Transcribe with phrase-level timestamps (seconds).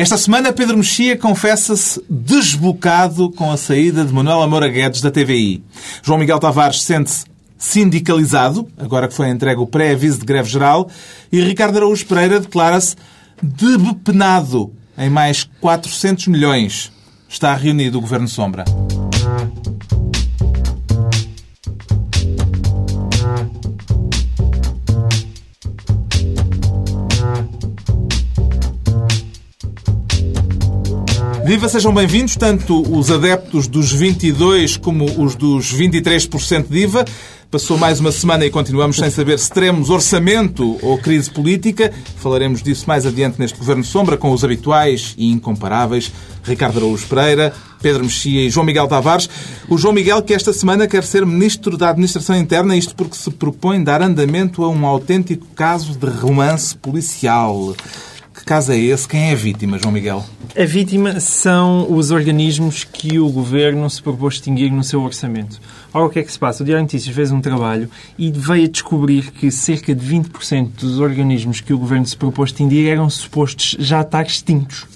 [0.00, 5.62] Esta semana, Pedro Mexia confessa-se desbocado com a saída de Manuela Moura Guedes da TVI.
[6.02, 7.26] João Miguel Tavares sente-se
[7.58, 10.88] sindicalizado, agora que foi entregue o pré-aviso de greve geral,
[11.30, 12.96] e Ricardo Araújo Pereira declara-se
[13.42, 16.90] debepenado em mais 400 milhões.
[17.28, 18.64] Está reunido o Governo Sombra.
[31.50, 37.04] Viva, sejam bem-vindos, tanto os adeptos dos 22 como os dos 23% de IVA.
[37.50, 41.92] Passou mais uma semana e continuamos sem saber se teremos orçamento ou crise política.
[42.18, 46.12] Falaremos disso mais adiante neste Governo Sombra com os habituais e incomparáveis
[46.44, 49.28] Ricardo Araújo Pereira, Pedro Mexia e João Miguel Tavares.
[49.68, 53.28] O João Miguel que esta semana quer ser Ministro da Administração Interna, isto porque se
[53.28, 57.74] propõe dar andamento a um autêntico caso de romance policial.
[58.40, 59.06] Que caso é esse?
[59.06, 60.24] Quem é a vítima, João Miguel?
[60.58, 65.60] A vítima são os organismos que o Governo se propôs extinguir no seu orçamento.
[65.92, 66.62] Ora, o que é que se passa?
[66.62, 70.98] O Diário Notícias fez um trabalho e veio a descobrir que cerca de 20% dos
[71.00, 74.86] organismos que o Governo se propôs extinguir eram supostos já estar extintos.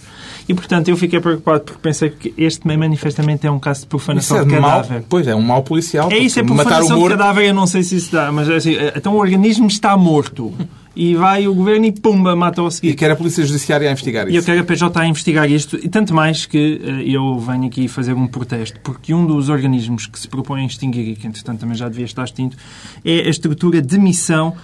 [0.48, 4.39] E, portanto, eu fiquei preocupado porque pensei que este manifestamente é um caso de profanação
[4.39, 4.91] é de cadáver.
[4.91, 6.11] Mal, pois é, um mal policial.
[6.11, 8.75] É isso, é profanação de cadáver, eu não sei se isso dá, mas é assim,
[8.97, 10.53] então o organismo está morto
[10.97, 12.91] e vai o governo e pumba, mata-o a seguir.
[12.91, 14.34] E quer a Polícia Judiciária a investigar isso.
[14.34, 17.67] E eu quero a PJ a investigar isto, e tanto mais que uh, eu venho
[17.67, 21.27] aqui fazer um protesto, porque um dos organismos que se propõe a extinguir, e que
[21.27, 22.56] entretanto também já devia estar extinto,
[23.05, 24.55] é a estrutura de missão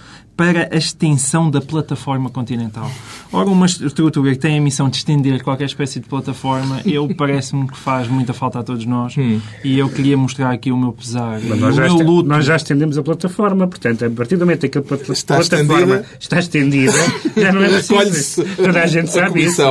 [0.41, 2.89] para a extensão da plataforma continental.
[3.31, 7.67] Ora, uma estrutura que tem a missão de estender qualquer espécie de plataforma, eu parece-me
[7.67, 9.39] que faz muita falta a todos nós hum.
[9.63, 12.27] e eu queria mostrar aqui o meu pesar Mas nós, já luto.
[12.27, 15.39] nós já estendemos a plataforma, portanto, a partir do momento em que a plataforma está
[15.39, 16.93] estendida, está estendida
[17.35, 18.45] já não é preciso.
[18.55, 19.61] Toda a gente sabe isso.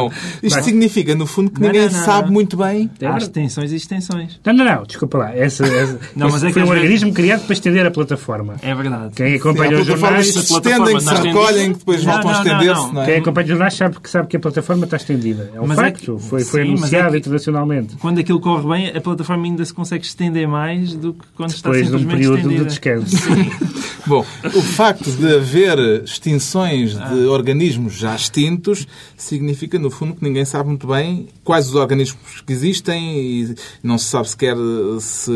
[0.43, 0.65] Isto Mas...
[0.65, 2.91] significa, no fundo, que ninguém não, não, sabe muito bem.
[3.03, 4.41] Há extensões e extensões.
[4.45, 5.35] Não, não, não, desculpa lá.
[5.35, 8.57] Essa, essa, não, mas é foi um organismo criado para estender a plataforma.
[8.63, 9.15] É verdade.
[9.15, 12.93] Quem acompanha os jornais estendem, que se recolhem, que depois não, voltam não, a estender-se.
[12.93, 13.07] Não, é?
[13.07, 15.51] Quem acompanha os jornais sabe que, sabe que a plataforma está estendida.
[15.55, 16.13] É um mas é facto.
[16.13, 17.97] É que, foi, foi sim, anunciado é internacionalmente.
[17.97, 21.71] Quando aquilo corre bem, a plataforma ainda se consegue estender mais do que quando está
[21.71, 22.65] depois simplesmente de um período estendida.
[22.65, 23.81] de descanso.
[24.07, 27.31] Bom, o facto de haver extinções de ah.
[27.31, 28.87] organismos já extintos
[29.17, 33.99] significa, no fundo, que ninguém sabe muito bem quais os organismos que existem e não
[33.99, 34.57] se sabe sequer
[35.01, 35.33] se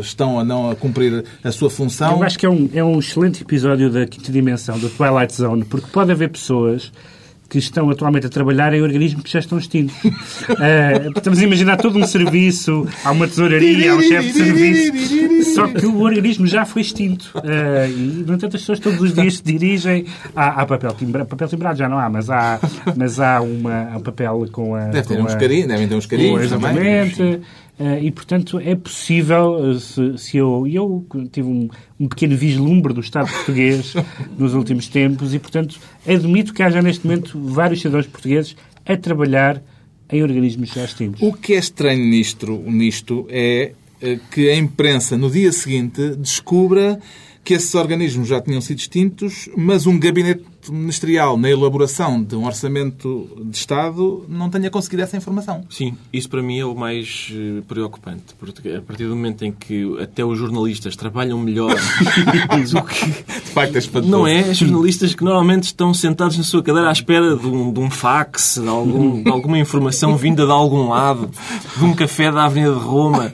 [0.00, 2.18] estão ou não a cumprir a sua função.
[2.18, 5.64] Eu acho que é um, é um excelente episódio da quinta dimensão, do Twilight Zone,
[5.64, 6.92] porque pode haver pessoas
[7.48, 9.96] que estão atualmente a trabalhar em organismos que já estão extintos.
[10.48, 15.54] Uh, estamos a imaginar todo um serviço, há uma tesouraria, há um chefe de serviço,
[15.54, 17.30] só que o organismo já foi extinto.
[17.36, 20.06] Uh, e, no entanto, as pessoas todos os dias se dirigem.
[20.34, 22.58] Há, há papel, timbrado, papel timbrado, já não há, mas há,
[22.96, 24.86] mas há uma, um papel com a.
[24.86, 26.42] Deve ter uns carinhos, devem ter uns carinhos.
[26.42, 27.16] Exatamente.
[27.16, 27.40] Também.
[27.78, 30.66] Uh, e, portanto, é possível, uh, se, se, eu...
[30.66, 31.68] Eu tive um,
[31.98, 33.94] um, pequeno vislumbre do Estado português
[34.36, 39.62] nos últimos tempos e, portanto, admito que haja neste momento vários cidadãos portugueses a trabalhar
[40.10, 41.22] em organismos já extintos.
[41.22, 43.72] O que é estranho nisto, nisto é
[44.02, 46.98] uh, que a imprensa, no dia seguinte, descubra
[47.44, 52.44] que esses organismos já tinham sido extintos, mas um gabinete ministerial na elaboração de um
[52.44, 55.64] orçamento de Estado não tenha conseguido essa informação.
[55.70, 59.52] Sim, isso para mim é o mais eh, preocupante, porque a partir do momento em
[59.52, 61.74] que até os jornalistas trabalham melhor
[62.70, 63.06] do que...
[63.06, 64.10] De facto é espantoso.
[64.10, 64.52] Não é?
[64.52, 68.58] Jornalistas que normalmente estão sentados na sua cadeira à espera de um, de um fax,
[68.60, 71.30] de, algum, de alguma informação vinda de algum lado,
[71.76, 73.30] de um café da Avenida de Roma,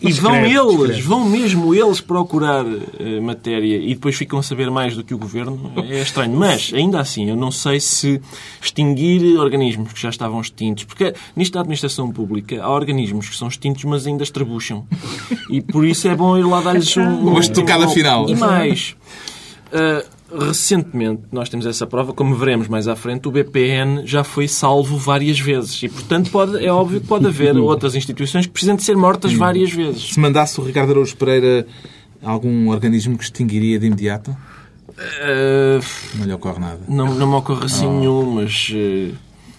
[0.00, 4.94] e vão eles, vão mesmo eles procurar uh, matéria e depois ficam a saber mais
[4.94, 5.72] do que o Governo.
[5.88, 8.20] É estranho, mas ainda assim, eu não sei se
[8.60, 13.48] extinguir organismos que já estavam extintos, porque nisto da administração pública há organismos que são
[13.48, 14.86] extintos, mas ainda estrabucham.
[15.50, 18.28] E por isso é bom ir lá dar-lhes um, uma estocada um, final.
[18.28, 18.96] E mais.
[19.72, 24.48] Uh, Recentemente, nós temos essa prova, como veremos mais à frente, o BPN já foi
[24.48, 25.80] salvo várias vezes.
[25.84, 29.32] E, portanto, pode, é óbvio que pode haver outras instituições que precisam de ser mortas
[29.32, 30.14] várias vezes.
[30.14, 31.64] Se mandasse o Ricardo Araújo Pereira
[32.22, 34.36] algum organismo que extinguiria de imediato?
[34.98, 35.84] Uh,
[36.14, 36.80] não lhe ocorre nada.
[36.88, 37.92] Não, não me ocorre assim oh.
[37.92, 38.70] nenhum, mas.
[38.70, 39.14] Uh,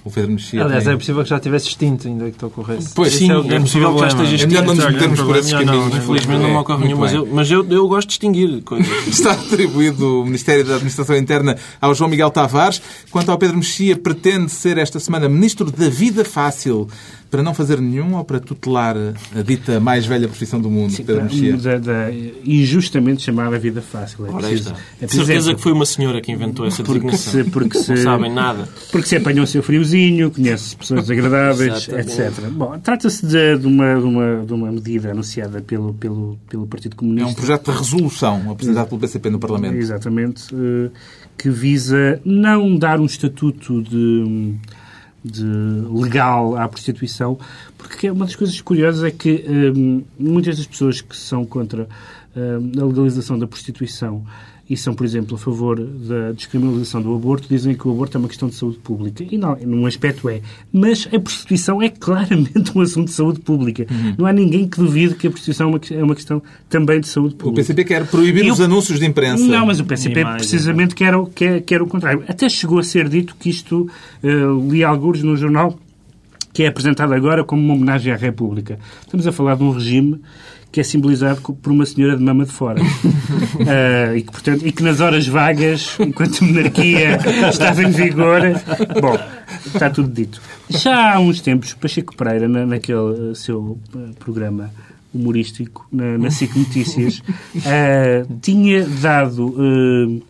[0.08, 0.64] o Pedro Mexia.
[0.64, 0.94] Aliás, tem...
[0.94, 2.94] é possível que já tivesse extinto ainda que te ocorresse.
[2.96, 4.58] Pois sim, é, é possível que já esteja extinto.
[4.58, 5.96] É melhor não nos metermos por esses caminhos.
[5.96, 8.88] Infelizmente não me ocorre nenhum, mas, eu, mas eu, eu gosto de distinguir coisas.
[9.08, 12.82] Está atribuído o Ministério da Administração Interna ao João Miguel Tavares.
[13.12, 16.88] Quanto ao Pedro Mexia, pretende ser esta semana Ministro da Vida Fácil
[17.30, 18.96] para não fazer nenhum ou para tutelar
[19.36, 21.58] a dita mais velha profissão do mundo, Sim, Pedro Mexia?
[21.58, 22.12] Da, da,
[22.46, 24.28] injustamente chamada vida fácil.
[24.28, 27.44] É preciso, é certeza que foi uma senhora que inventou essa porque designação.
[27.44, 28.68] Se, porque se, não sabem nada.
[28.92, 32.22] Porque se apanhou o seu friozinho sozinho, conhece pessoas desagradáveis, Exatamente.
[32.22, 32.46] etc.
[32.52, 36.94] Bom, trata-se de, de uma, de, uma, de uma medida anunciada pelo, pelo, pelo Partido
[36.94, 37.30] É Comunista.
[37.30, 39.76] um projeto de resolução apresentado pelo PCP no Parlamento.
[39.76, 40.54] Exatamente.
[40.54, 40.90] eh,
[41.38, 44.56] Que visa não dar um estatuto de,
[45.24, 45.46] de
[45.94, 47.38] legal à prostituição,
[47.78, 51.88] porque uma das coisas curiosas é que eh, muitas das pessoas que são contra
[52.36, 54.24] eh, a legalização da prostituição
[54.70, 58.20] e são, por exemplo, a favor da descriminalização do aborto, dizem que o aborto é
[58.20, 59.24] uma questão de saúde pública.
[59.30, 60.42] E não, num aspecto é.
[60.74, 63.88] Mas a prostituição é claramente um assunto de saúde pública.
[64.18, 67.08] Não há ninguém que duvide que a prostituição é uma, é uma questão também de
[67.08, 67.62] saúde O pública.
[67.62, 69.44] PCP quer proibir E os o- anúncios de imprensa.
[69.46, 72.24] Não, mas o PCP precisamente quer, o- quer, quer o contrário.
[72.28, 73.90] Até chegou a ser dito que isto,
[74.24, 75.80] uh, li alguns no jornal,
[76.52, 78.80] que é apresentado agora como uma homenagem à República.
[79.02, 80.20] Estamos a falar de um regime
[80.78, 82.80] que é simbolizado por uma senhora de mama de fora.
[82.80, 87.18] Uh, e, que, portanto, e que nas horas vagas, enquanto a monarquia
[87.50, 88.42] estava em vigor,
[89.02, 89.18] bom,
[89.66, 90.40] está tudo dito.
[90.70, 94.70] Já há uns tempos, Pacheco Pereira, na, naquele uh, seu uh, programa
[95.12, 97.24] humorístico, na, na SIC Notícias,
[97.56, 100.22] uh, tinha dado uh,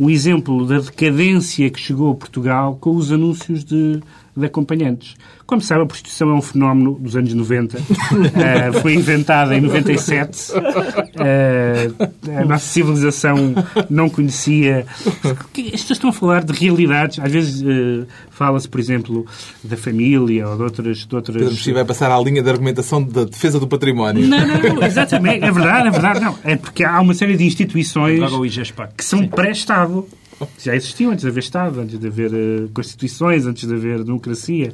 [0.00, 4.00] um exemplo da decadência que chegou a Portugal com os anúncios de,
[4.36, 5.14] de acompanhantes.
[5.46, 7.78] Como sabe, a prostituição é um fenómeno dos anos 90.
[7.78, 7.82] Uh,
[8.82, 10.52] foi inventada em 97.
[10.52, 10.58] Uh,
[12.40, 13.54] a nossa civilização
[13.88, 14.86] não conhecia.
[14.98, 17.18] As pessoas estão a falar de realidades.
[17.18, 19.26] Às vezes uh, fala-se, por exemplo,
[19.62, 21.06] da família ou de outras.
[21.06, 21.36] De outras...
[21.36, 24.26] Pedro Mexia vai passar à linha de argumentação da defesa do património.
[24.26, 25.44] Não, não, exatamente.
[25.44, 26.20] É verdade, é verdade.
[26.20, 26.38] Não.
[26.42, 28.20] É porque há uma série de instituições
[28.96, 30.08] que são pré-Estado.
[30.58, 34.72] Já existiam antes de haver Estado, antes de haver eh, constituições, antes de haver democracia.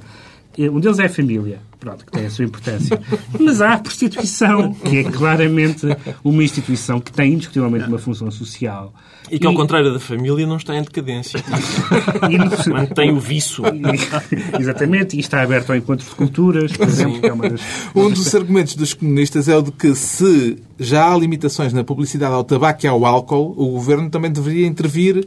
[0.58, 3.00] Eh, Um deles é a família, pronto, que tem a sua importância.
[3.40, 5.86] Mas há a prostituição, que é claramente
[6.22, 8.92] uma instituição que tem indiscutivelmente uma função social.
[9.30, 11.40] E que, ao contrário da família, não está em decadência.
[12.28, 13.62] e no- Mantém o viço.
[14.58, 17.60] Exatamente, e está aberto ao encontro de culturas, por exemplo, que é uma das...
[17.94, 22.34] Um dos argumentos dos comunistas é o de que se já há limitações na publicidade
[22.34, 25.26] ao tabaco e ao álcool, o governo também deveria intervir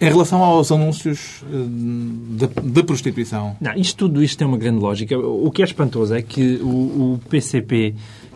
[0.00, 3.56] em relação aos anúncios eh, da, da prostituição.
[3.60, 5.16] Não, isto tudo isto tem uma grande lógica.
[5.16, 7.94] O que é espantoso é que o, o PCP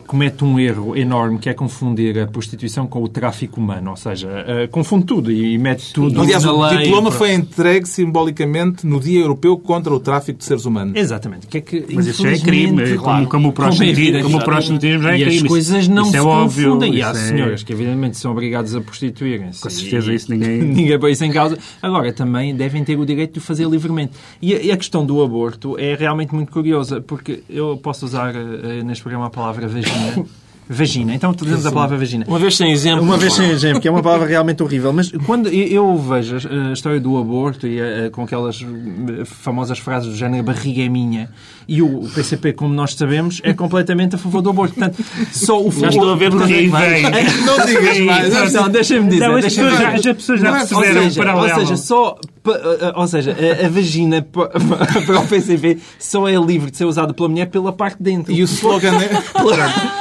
[0.08, 4.28] comete um erro enorme que é confundir a prostituição com o tráfico humano, ou seja,
[4.46, 6.78] eh, confunde tudo e mete tudo Aliás, na o lei.
[6.84, 10.94] diploma foi entregue simbolicamente no Dia Europeu contra o Tráfico de Seres Humanos.
[10.96, 11.46] Exatamente.
[11.46, 14.25] Que é que, Mas isso já é crime, infelizmente, como, claro, como o prostitutismo, evidente,
[14.25, 15.37] como o prostitutismo já é e crime.
[15.37, 16.94] as coisas não isso se é óbvio, confundem.
[16.94, 19.60] E há é- senhoras que, evidentemente, são obrigadas a prostituírem-se.
[19.62, 21.58] Com certeza, E- isso ninguém- ninguém põe isso em causa.
[21.82, 24.12] Agora, também devem ter o direito de o fazer livremente.
[24.40, 28.34] E a, e a questão do aborto é realmente muito curiosa, porque eu posso usar
[28.34, 29.98] eh, neste programa a palavra vagina.
[30.71, 31.15] Vagina.
[31.15, 32.27] Então, utilizamos a palavra vagina.
[32.29, 33.03] Uma vez sem exemplo.
[33.03, 34.93] Uma vez sem exemplo, que é uma palavra realmente horrível.
[34.93, 40.11] Mas quando eu vejo a história do aborto e eh, com aquelas eh, famosas frases
[40.11, 41.31] do género barriga é minha,
[41.67, 44.75] e o PCP, como nós sabemos, é completamente a favor do aborto.
[44.75, 45.03] Portanto,
[45.33, 47.03] só o Já estou a ver por é que vai.
[47.03, 48.53] Não digas mais.
[48.53, 49.27] Não, não, deixa-me dizer.
[49.27, 51.27] Não, as deixa-me pessoas já, as pessoas já Não é- Ou perceberam o seja, ou
[51.27, 51.61] paralelo.
[51.61, 52.19] seja, só,
[52.97, 54.49] ou seja, a, a vagina pa-
[55.06, 58.33] para o PCP só é livre de ser usada pela mulher pela parte de dentro.
[58.33, 59.09] E o slogan é...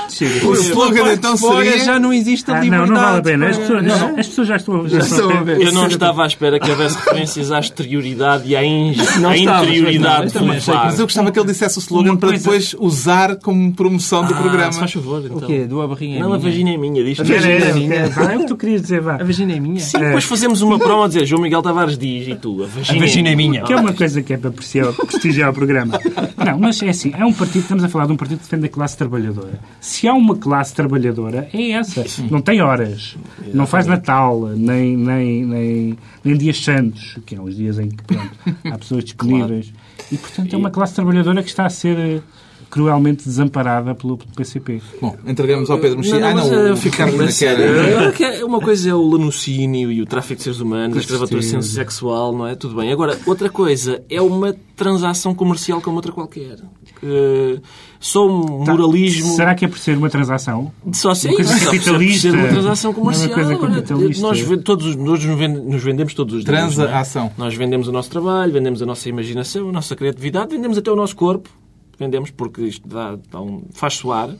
[0.09, 0.47] Chega.
[0.47, 1.77] O slogan então seria...
[1.79, 2.91] já não existe a Ah, não, liberdade.
[2.91, 3.49] não vale a pena.
[3.49, 4.19] As pessoas, Não.
[4.19, 5.61] as pessoas já estão, já estão a ver.
[5.61, 8.95] Eu não estava à espera que houvesse referências à exterioridade e à, in...
[9.21, 13.71] Não à interioridade mas eu gostava que ele dissesse o slogan para depois usar como
[13.73, 14.71] promoção do Ah, programa.
[14.71, 15.37] se faz favor, então.
[15.37, 15.65] O quê?
[15.65, 16.49] Do a barriga é Não, a minha?
[16.49, 17.95] vagina é minha, diz A vagina é minha.
[17.95, 19.15] é o que tu querias dizer, vá.
[19.15, 19.79] A vagina é minha?
[19.79, 22.97] Sim, depois fazemos uma promo a dizer João Miguel Tavares diz e tu, a vagina,
[22.97, 23.63] A vagina é minha.
[23.63, 25.99] Que é uma coisa que é para apreciar, prestigiar o programa.
[26.37, 28.65] Não, mas é assim, é um partido, estamos a falar de um partido que defende
[28.67, 29.59] a classe trabalhadora.
[29.81, 32.05] Se há uma classe trabalhadora, é essa.
[32.29, 33.17] Não tem horas,
[33.53, 38.03] não faz Natal, nem, nem, nem, nem dias santos, que é os dias em que
[38.03, 38.31] pronto,
[38.65, 39.73] há pessoas disponíveis.
[40.11, 42.21] E, portanto, é uma classe trabalhadora que está a ser eh,
[42.69, 44.81] cruelmente desamparada pelo PCP.
[45.01, 46.15] Bom, entregamos ao Pedro Mexia.
[46.25, 48.13] Ah, não, não, o Ricardo quer...
[48.13, 51.41] que é- Uma coisa é o lanocínio e o tráfico de seres humanos, a escravatura
[51.41, 52.55] sexual, não é?
[52.55, 52.91] Tudo bem.
[52.91, 56.57] Agora, outra coisa é uma transação comercial como outra qualquer.
[56.99, 57.59] Que
[57.99, 59.35] só um moralismo...
[59.35, 60.71] Será que é por ser uma transação?
[60.93, 62.29] Só se Uma coisa só por ser- capitalista.
[62.31, 63.29] uma transação é uma comercial.
[63.33, 64.21] coisa Ora, capitalista.
[64.21, 66.55] Nós, todos, nós nos vende- nos vendemos todos os dias.
[66.59, 67.31] Transa não é?
[67.37, 70.95] Nós vendemos o nosso trabalho, vendemos a nossa imaginação, a nossa criatividade, vendemos até o
[70.95, 71.49] nosso corpo.
[71.99, 74.35] Vendemos porque isto dá, dá um, faz suar.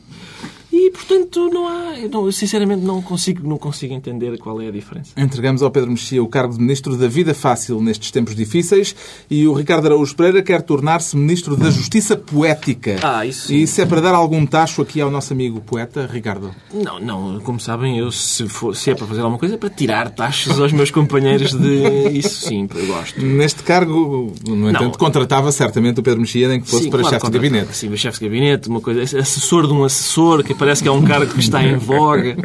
[0.78, 1.98] E portanto, não há...
[1.98, 5.10] Eu, não, eu, sinceramente não consigo, não consigo entender qual é a diferença.
[5.16, 8.94] Entregamos ao Pedro Mexia o cargo de Ministro da Vida Fácil nestes tempos difíceis
[9.28, 12.96] e o Ricardo Araújo Pereira quer tornar-se Ministro da Justiça Poética.
[13.02, 13.52] Ah, isso.
[13.52, 16.54] E isso é para dar algum tacho aqui ao nosso amigo poeta, Ricardo?
[16.72, 17.40] Não, não.
[17.40, 20.60] Como sabem, eu se, for, se é para fazer alguma coisa é para tirar taxas
[20.60, 22.08] aos meus companheiros de...
[22.16, 23.20] Isso sim, eu gosto.
[23.20, 24.90] Neste cargo, no entanto, Não.
[24.92, 27.76] contratava certamente o Pedro Mexia nem que fosse Sim, para claro, chefe de gabinete.
[27.76, 31.02] Sim, chefe de gabinete, uma coisa, assessor de um assessor, que parece que é um
[31.02, 32.36] cargo que está em voga.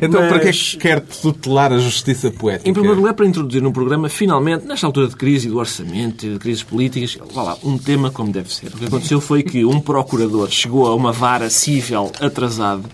[0.00, 2.68] Então, Mas- para que é que quer tutelar a justiça poética?
[2.68, 6.32] Em primeiro lugar, para introduzir no programa, finalmente, nesta altura de crise do orçamento e
[6.32, 8.68] de crises políticas, vá lá, um tema como deve ser.
[8.68, 12.84] O que aconteceu foi que um procurador chegou a uma vara cível atrasado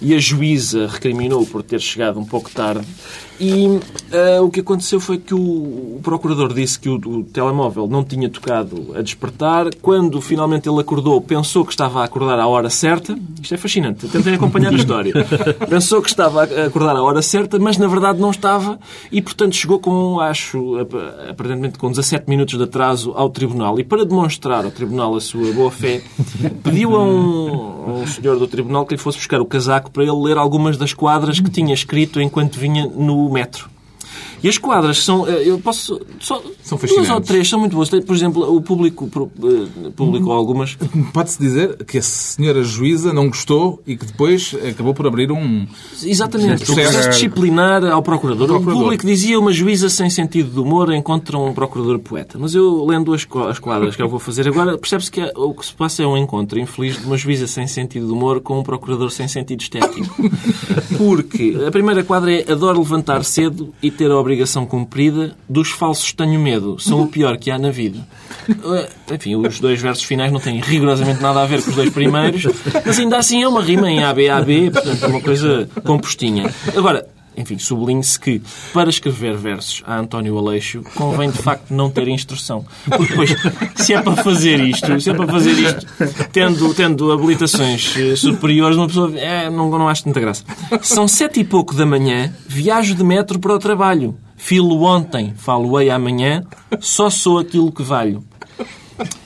[0.00, 2.86] e a juíza recriminou por ter chegado um pouco tarde.
[3.40, 3.80] E
[4.12, 5.38] ah, o que aconteceu foi que o,
[5.96, 9.74] o procurador disse que o, o telemóvel não tinha tocado a despertar.
[9.80, 13.18] Quando finalmente ele acordou, pensou que estava a acordar à hora certa.
[13.40, 14.06] Isto é fascinante.
[14.08, 15.14] Tentei acompanhar a história.
[15.68, 18.78] Pensou que estava a acordar à hora certa, mas na verdade não estava.
[19.10, 23.80] E, portanto, chegou com, acho, ap- aparentemente com 17 minutos de atraso ao tribunal.
[23.80, 26.02] E para demonstrar ao tribunal a sua boa-fé,
[26.62, 27.48] pediu a um,
[27.86, 30.76] a um senhor do tribunal que lhe fosse buscar o casaco para ele ler algumas
[30.76, 33.70] das quadras que tinha escrito enquanto vinha no metro.
[34.42, 35.26] E as quadras são.
[35.28, 36.00] eh, Eu posso.
[36.18, 37.28] Só, São duas ou fascinantes.
[37.28, 37.88] três são muito boas.
[37.90, 40.76] Por exemplo, o público pro- eh, publicou algumas.
[41.12, 45.66] Pode-se dizer que a senhora juíza não gostou e que depois acabou por abrir um...
[46.02, 46.64] Exatamente.
[46.64, 46.92] Processo.
[46.92, 48.46] processo disciplinar ao procurador.
[48.48, 48.76] Procurador.
[48.80, 52.38] O público dizia uma juíza sem sentido de humor encontra um procurador poeta.
[52.38, 55.72] Mas eu, lendo as quadras que eu vou fazer agora, percebe-se que o que se
[55.74, 59.10] passa é um encontro infeliz de uma juíza sem sentido de humor com um procurador
[59.10, 60.14] sem sentido estético.
[60.96, 64.29] Porque a primeira quadra é adoro levantar cedo e ter a obrigação
[64.66, 67.98] cumprida, dos falsos tenho medo, são o pior que há na vida.
[68.48, 71.90] Eh, Enfim, os dois versos finais não têm rigorosamente nada a ver com os dois
[71.90, 72.44] primeiros,
[72.84, 76.52] mas ainda assim é uma rima em ABAB, portanto é uma coisa compostinha.
[76.76, 77.06] Agora,
[77.36, 82.64] enfim, sublinhe-se que para escrever versos a António Aleixo convém de facto não ter instrução.
[82.88, 83.34] Porque depois,
[83.76, 85.86] se é para fazer isto, se é para fazer isto,
[86.32, 90.44] tendo, tendo habilitações eh, superiores, uma pessoa é, não, não acho muita graça.
[90.82, 94.16] São sete e pouco da manhã, viajo de metro para o trabalho.
[94.36, 96.42] Filo ontem, falo-ei amanhã,
[96.80, 98.24] só sou aquilo que valho.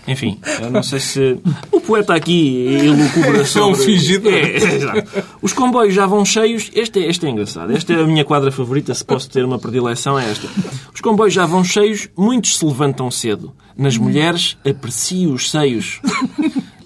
[0.06, 1.38] Enfim, eu não sei se
[1.72, 3.82] o poeta aqui elucubra sobre...
[3.84, 4.28] fingido.
[4.28, 5.24] É, é, exato.
[5.40, 6.70] Os comboios já vão cheios.
[6.74, 7.72] Este é, este é engraçado.
[7.72, 8.94] Esta é a minha quadra favorita.
[8.94, 10.48] Se posso ter uma predileção, é esta.
[10.92, 12.08] Os comboios já vão cheios.
[12.16, 13.52] Muitos se levantam cedo.
[13.76, 16.00] Nas mulheres, aprecio os seios.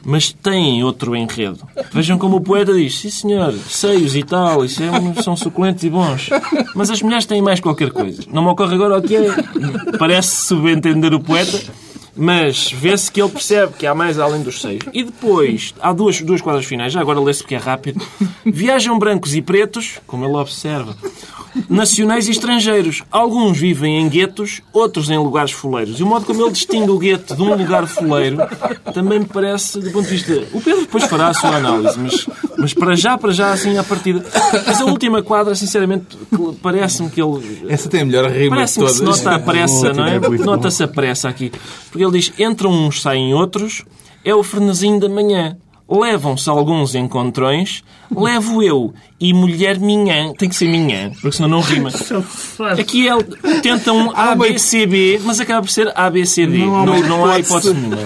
[0.05, 1.69] Mas têm outro enredo.
[1.93, 5.91] Vejam como o poeta diz: Sim, senhor, seios e tal, isso é são suculentos e
[5.91, 6.31] bons.
[6.75, 8.23] Mas as mulheres têm mais qualquer coisa.
[8.33, 9.29] Não me ocorre agora o que é.
[9.99, 11.61] Parece subentender o poeta.
[12.21, 14.83] Mas vê-se que ele percebe que há mais além dos seios.
[14.93, 18.05] E depois, há duas, duas quadras finais, já agora lê-se porque é rápido.
[18.45, 20.97] Viajam brancos e pretos, como ele observa,
[21.69, 23.03] nacionais e estrangeiros.
[23.11, 25.99] Alguns vivem em guetos, outros em lugares foleiros.
[26.01, 28.39] E o modo como ele distingue o gueto de um lugar foleiro
[28.93, 30.33] também me parece, do ponto de vista...
[30.53, 32.27] O Pedro depois fará a sua análise, mas,
[32.57, 34.25] mas para já, para já, assim, à partida...
[34.67, 36.19] Mas a última quadra, sinceramente,
[36.63, 37.67] parece-me que ele...
[37.69, 40.19] Essa tem a melhor rima Parece-me que se nota a pressa, não é?
[40.19, 41.53] Nota-se a pressa aqui.
[41.91, 43.85] Porque ele diz, entram uns, saem outros,
[44.25, 45.57] é o frenesim da manhã.
[45.89, 47.83] Levam-se alguns encontrões,
[48.15, 50.33] levo eu e mulher minha.
[50.39, 51.91] Tem que ser minha, porque senão não rima.
[52.79, 53.25] Aqui ele
[53.63, 56.59] tenta um ABCB, mas acaba por ser ABCD.
[56.59, 57.75] Não há Não, não há hipótese.
[57.75, 57.99] nenhuma.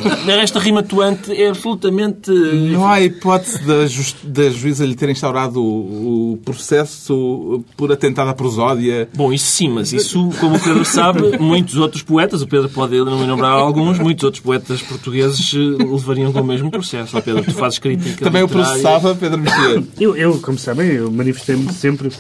[0.42, 2.31] Esta rima tuante é absolutamente...
[2.31, 8.31] Não há hipótese da, jus- da juíza lhe ter instaurado o, o processo por atentado
[8.31, 9.09] à prosódia.
[9.14, 12.97] Bom, isso sim, mas isso, como o Pedro sabe, muitos outros poetas, o Pedro pode
[12.97, 17.21] enumerar alguns, muitos outros poetas portugueses eh, levariam com o mesmo processo.
[17.23, 19.83] Pedro, tu fazes crítica Também o processava Pedro Mexia.
[20.00, 22.11] Eu, eu, como sabem, eu manifestei-me sempre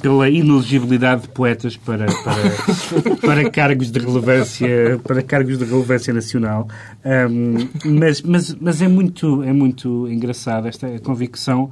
[0.00, 6.68] pela inelegibilidade de poetas para, para, para cargos de relevância para cargos de relevância nacional.
[7.04, 11.70] Ahm, mas, mas, mas é muito é muito engraçado esta convicção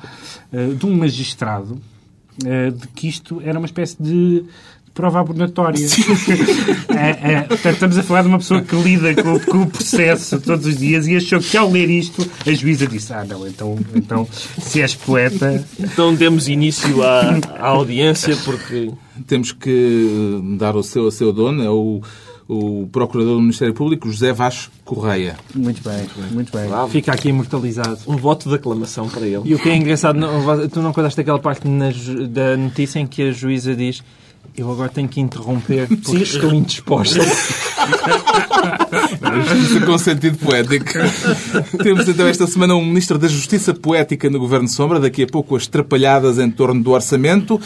[0.53, 1.81] eh, de um magistrado
[2.45, 4.45] eh, de que isto era uma espécie de
[4.95, 5.85] prova abonatória.
[6.89, 10.41] É, é, portanto, estamos a falar de uma pessoa que lida com, com o processo
[10.41, 13.77] todos os dias e achou que ao ler isto a juíza disse ah não, então,
[13.95, 18.93] então se és poeta Então demos início à, à audiência porque
[19.27, 22.01] Temos que dar o seu a seu dono, é o,
[22.49, 25.37] o Procurador do Ministério Público, José Vaz Correia.
[25.55, 27.99] muito bem, muito bem Fica aqui imortalizado.
[28.07, 29.43] um voto de aclamação para ele.
[29.45, 31.91] E o que é engraçado, não- tu não contaste aquela parte na
[32.29, 34.03] da notícia em que a juíza diz
[34.57, 37.19] Eu agora tenho que interromper porque estou indisposta.
[39.49, 40.93] Justiça com sentido poético.
[41.83, 45.57] Temos então esta semana um Ministro da Justiça poética no Governo Sombra, daqui a pouco
[45.57, 47.61] as trapalhadas em torno do orçamento.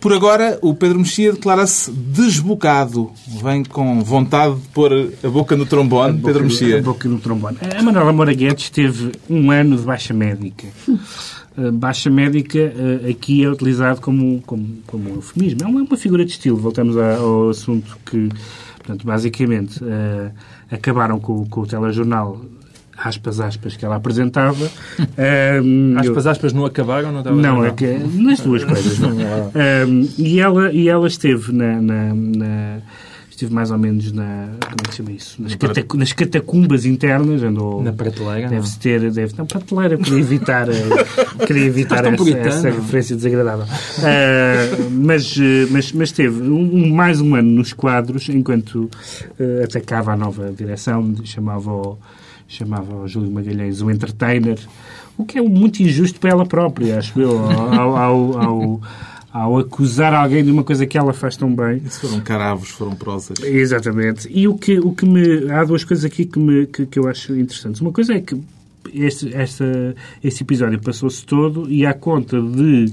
[0.00, 3.10] Por agora, o Pedro Mexia declara-se desbocado.
[3.42, 6.14] Vem com vontade de pôr a boca no trombone.
[6.14, 6.78] boca Pedro Mexia.
[6.78, 7.58] a boca no trombone.
[7.76, 10.68] A Manuela Moura Guedes teve um ano de baixa médica.
[11.68, 15.60] Uh, Baixa médica uh, aqui é utilizado como, como, como um eufemismo.
[15.62, 16.56] É uma, uma figura de estilo.
[16.56, 18.28] Voltamos ao assunto que,
[18.78, 20.30] portanto, basicamente, uh,
[20.70, 22.40] acabaram com, com o telejornal,
[22.96, 24.68] aspas, aspas, que ela apresentava.
[25.62, 27.12] Um, Aspas, aspas, não acabaram?
[27.12, 28.98] Não, não, é que nas duas coisas.
[28.98, 29.84] não é?
[29.86, 32.78] Um, e, ela, e ela esteve na, na- na-
[33.40, 35.42] esteve mais ou menos na como é que se chama isso?
[35.42, 35.56] Nas,
[35.94, 38.48] nas catacumbas internas, andou Na prateleira?
[38.48, 40.74] Deve-se ter, deve não, prateleira, queria evitar, eh,
[41.46, 43.64] queria evitar essa, essa referência desagradável.
[44.02, 48.90] Ah, mas, eh, mas, mas teve um, mais um ano nos quadros, enquanto
[49.38, 51.98] eh, atacava a nova direção, chamava o,
[52.46, 54.58] chamava o Júlio Magalhães o entertainer,
[55.16, 58.80] o que é muito injusto para ela própria, acho eu, ao, ao, ao, ao
[59.32, 61.82] acusar alguém de uma coisa que ela faz tão bem.
[61.84, 63.38] Isso foram caravos, foram prosas.
[63.42, 64.28] Exatamente.
[64.30, 65.50] E o que, o que me.
[65.50, 67.80] Há duas coisas aqui que, me, que, que eu acho interessantes.
[67.80, 68.40] Uma coisa é que
[68.92, 72.90] este, esta, este episódio passou-se todo e à conta de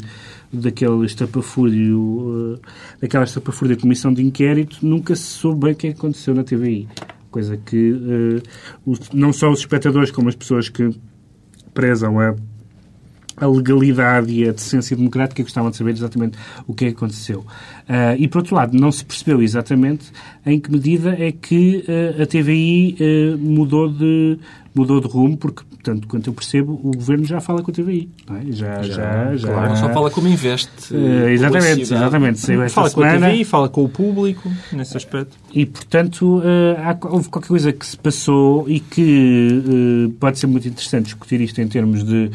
[0.52, 2.68] daquele estapafúrdio, eh,
[3.02, 6.44] daquela estapafúrdia da comissão de inquérito, nunca se soube bem o que é aconteceu na
[6.44, 6.88] TVI.
[7.30, 10.90] Coisa que eh, não só os espectadores, como as pessoas que
[11.74, 12.36] prezam a
[13.40, 17.46] a legalidade e a decência democrática gostavam de saber exatamente o que é que aconteceu.
[17.88, 20.06] Ah, e, por outro lado, não se percebeu exatamente
[20.46, 24.40] em que medida é que ah, a TVI ah, mudou, de,
[24.74, 28.10] mudou de rumo, porque, tanto quanto eu percebo, o Governo já fala com a TVI.
[28.28, 28.42] não é?
[28.50, 29.48] Já, já, já.
[29.48, 30.94] Claro, só fala como investe.
[31.32, 32.40] Exatamente, exatamente.
[32.40, 33.18] Saiu esta Fala com a.
[33.18, 35.38] TVI, fala com o público, nesse aspecto.
[35.54, 40.48] E, portanto, eh, há- houve qualquer coisa que se passou e que eh, pode ser
[40.48, 42.30] muito interessante discutir isto em termos de,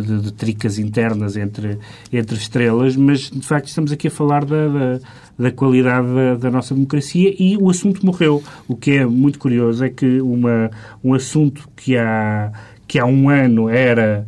[0.00, 1.78] de, de- tricas internas entre,
[2.12, 5.00] entre estrelas, mas, de facto, estamos aqui a falar da, da,
[5.38, 8.42] da qualidade da, da nossa democracia e o assunto morreu.
[8.66, 10.70] O que é muito curioso é que uma,
[11.02, 12.52] um assunto que há,
[12.86, 14.26] que há um ano era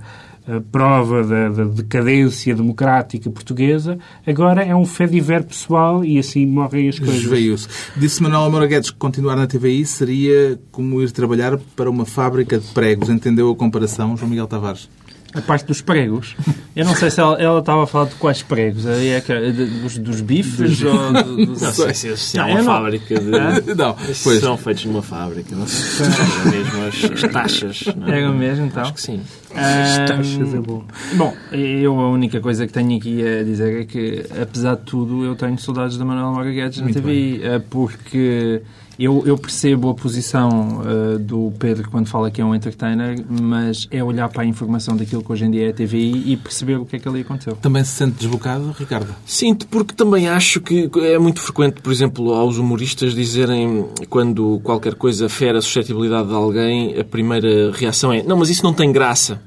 [0.71, 6.99] prova da, da decadência democrática portuguesa, agora é um fediver pessoal e assim morrem as
[6.99, 7.23] coisas.
[7.23, 7.67] Desveio-se.
[7.97, 12.59] Disse Manuel Moura Guedes que continuar na TVI seria como ir trabalhar para uma fábrica
[12.59, 13.09] de pregos.
[13.09, 14.87] Entendeu a comparação, João Miguel Tavares?
[15.35, 16.37] A parte dos pregos.
[16.77, 18.87] Eu não sei se ela, ela estava a falar de quais pregos.
[18.87, 21.61] Aí é que- de- dos, dos bifes ou do- dos...
[21.63, 23.75] Não sei se, Não, uma não- fábrica de.
[23.75, 24.41] Não, pois.
[24.41, 27.85] São feitos numa fábrica, não sei se são mesmo as, as taxas.
[27.97, 28.19] não é?
[28.21, 28.83] Era mesmo, então?
[28.83, 29.21] Acho que sim.
[29.55, 30.85] Ahm, taxas é bom.
[31.15, 35.25] Bom, eu a única coisa que tenho aqui a dizer é que, apesar de tudo,
[35.25, 38.63] eu tenho saudades da Manuela Moura Guedes na TVI, eh, porque
[38.99, 43.89] eu, eu percebo a posição eh, do Pedro quando fala que é um entertainer, mas
[43.91, 46.77] é olhar para a informação daquilo que hoje em dia é a TVI e perceber
[46.77, 47.57] o que é que ali aconteceu.
[47.57, 49.15] Também se sente desbocado, Ricardo?
[49.27, 54.95] Sinto, porque também acho que é muito frequente, por exemplo, aos humoristas dizerem quando qualquer
[54.95, 58.93] coisa fere a suscetibilidade de alguém, a primeira reação é não, mas isso não tem
[58.93, 59.41] graça.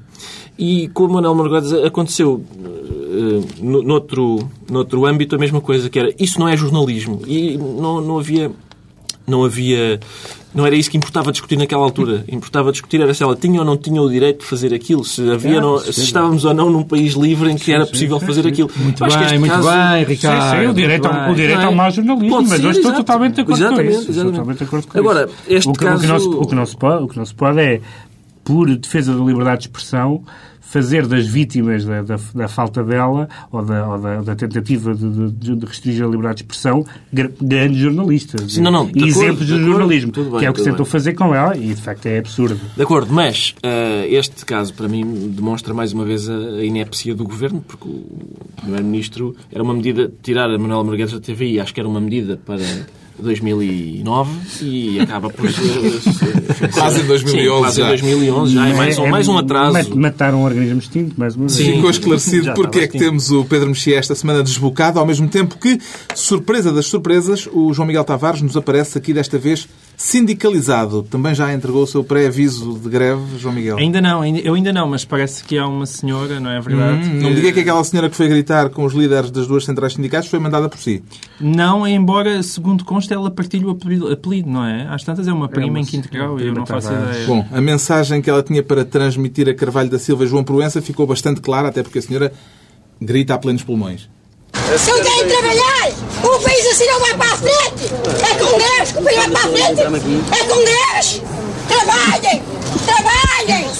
[0.58, 5.98] E com o Manuel Margodes aconteceu eh, no, noutro, noutro âmbito a mesma coisa, que
[5.98, 7.22] era isso não é jornalismo.
[7.26, 8.50] E não, não havia
[9.28, 10.00] não havia.
[10.54, 12.24] Não era isso que importava discutir naquela altura.
[12.26, 15.30] Importava discutir era se ela tinha ou não tinha o direito de fazer aquilo, se
[15.30, 15.92] havia Ah, não- sim.
[15.92, 18.70] se estávamos ou não num país livre em que era possível fazer aquilo.
[18.76, 20.60] Muito acho que bem, este muito caso- bem, Sim, Ricardo.
[20.62, 21.30] sim, o direito, ao, bem.
[21.30, 21.64] o direito é?
[21.64, 23.98] ao mau jornalismo, Pode mas ser, eu estou totalmente de acordo Exatamente, com isso.
[24.00, 24.34] Estou exatamente.
[24.36, 25.34] totalmente de acordo com Agora, isso.
[25.48, 27.18] este o que, o que não se, caso- o, que não se pode, o que
[27.18, 27.80] não se pode é,
[28.42, 30.22] por defesa da liberdade de expressão,
[30.70, 35.30] fazer das vítimas da, da, da falta dela ou da, ou da, da tentativa de,
[35.32, 38.52] de- de restringir a liberdade de expressão gra- grandes jornalistas.
[38.52, 40.92] Sim, não, não, de exemplos de jornalismo, bem, que é o que tentou bem.
[40.92, 42.60] fazer com ela e, de facto, é absurdo.
[42.76, 47.24] De acordo, mas eh, este caso, para mim, demonstra mais uma vez a, inépcia do
[47.24, 48.04] governo, porque o
[48.60, 52.38] Primeiro-Ministro era uma medida, tirar a Manuela Marguedes da TVI, acho que era uma medida
[52.44, 52.58] para
[53.18, 54.30] 2009
[54.62, 55.62] e acaba por ser.
[56.72, 57.84] Quase em 2011 Sim, quase já.
[57.86, 58.68] em 2011 já.
[58.68, 59.72] É mais um, mais um atraso.
[59.72, 61.58] mat- Mataram um organismo extinto, mais uma vez.
[61.58, 61.74] Sim.
[61.76, 65.56] Ficou esclarecido porque é que temos o Pedro Mexia esta semana desbocado, ao mesmo tempo
[65.58, 65.78] que,
[66.14, 69.68] surpresa das surpresas, o João Miguel Tavares nos aparece aqui desta vez
[69.98, 71.02] sindicalizado.
[71.02, 73.76] Também já entregou o seu pré-aviso de greve, João Miguel.
[73.78, 77.08] Ainda não, eu ainda não, mas parece que há uma senhora, não é verdade?
[77.08, 79.64] Hum, não me diga que aquela senhora que foi gritar com os líderes das duas
[79.64, 81.02] centrais sindicais foi mandada por si.
[81.40, 83.70] Não, embora, segundo consta, ela partilha o
[84.12, 84.86] apelido, não é?
[84.88, 87.26] Às tantas é uma prima uma em quinto grau e eu não faço ideia.
[87.26, 90.80] Bom, a mensagem que ela tinha para transmitir a Carvalho da Silva e João Proença
[90.80, 92.32] ficou bastante clara, até porque a senhora
[93.02, 94.08] grita a plenos pulmões.
[94.68, 95.90] Não querem trabalhar!
[96.22, 97.90] O país assim não vai para a frente!
[98.30, 99.80] É com greves que o país vai para a frente!
[99.80, 101.22] É com greves!
[101.68, 102.42] Trabalhem!
[102.84, 103.70] Trabalhem!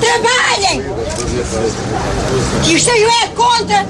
[0.00, 0.84] Trabalhem!
[2.66, 3.86] E estejam é contra!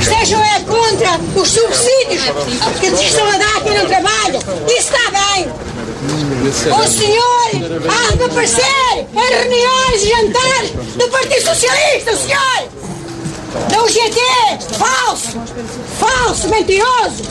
[0.00, 2.22] Estejam é contra os subsídios
[2.80, 4.38] que se estão a dar a quem não trabalha!
[4.66, 5.48] Isso está bem!
[6.72, 7.50] O senhor
[7.88, 12.97] há de aparecer em reuniões e jantares do Partido Socialista, o senhor!
[13.68, 14.18] Da UGT!
[14.76, 15.40] Falso!
[15.98, 17.24] Falso, mentiroso!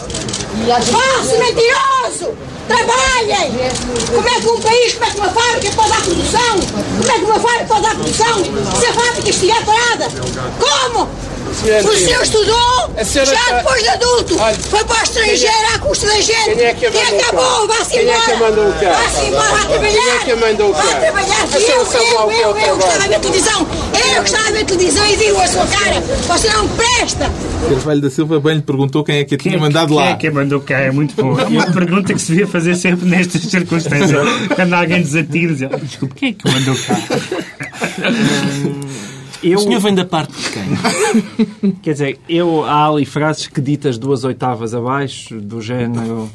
[0.91, 2.57] Falso, mentiroso!
[2.67, 3.51] Trabalhem!
[4.13, 6.60] Como é que um país, como é que uma fábrica pode dar produção?
[6.99, 8.43] Como é que uma fábrica pode dar produção
[8.80, 10.08] se a fábrica estiver parada?
[10.60, 11.10] Como?
[11.49, 14.36] O senhor estudou, já depois de adulto,
[14.69, 16.56] foi para o estrangeiro à custa da gente.
[16.56, 17.67] Quem é que a Quem acabou?
[17.67, 18.21] Vá-se Quem é embora!
[18.21, 18.89] que mandou cá?
[18.91, 19.91] Vá-se embora, vai trabalhar!
[20.03, 20.82] Quem é que a mandou cá?
[20.84, 21.47] Vai trabalhar!
[21.51, 23.67] A Eu, eu, eu, eu, é o que estava a ver televisão!
[24.13, 26.01] Eu que estava a ver televisão e digo a sua cara!
[26.27, 27.32] Você não presta!
[27.69, 29.97] Carvalho da Silva bem lhe perguntou quem é que a tinha Quem é- mandado quem
[29.97, 30.10] lá.
[30.12, 30.77] é que mandou cá?
[30.80, 31.36] É muito bom.
[31.49, 34.28] E uma pergunta que se devia fazer sempre nestas circunstâncias.
[34.56, 36.98] Quando alguém desatira, diz, desculpe, quem é que mandou cá?
[39.43, 41.72] Eu, O senhor vem da parte de quem?
[41.84, 46.30] Quer dizer, eu, há ali frases que ditas duas oitavas abaixo, do género...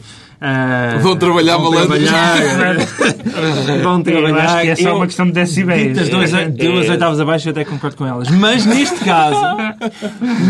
[0.45, 2.09] ah, Vão trabalhar, vão malandros.
[2.09, 2.77] trabalhar,
[3.83, 4.45] vão Eu trabalhar.
[4.45, 5.89] acho que é só Eu- uma questão de decibéis.
[5.95, 8.29] Ditas duas, É, duas oitavas abaixo, eu até concordo com elas.
[8.31, 9.41] Mas neste caso,